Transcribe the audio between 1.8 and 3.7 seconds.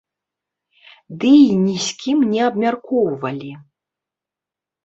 з кім не абмяркоўвалі.